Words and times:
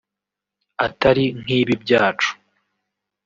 “atari 0.85 1.25
nk’ibi 1.41 1.73
byacu 1.83 2.31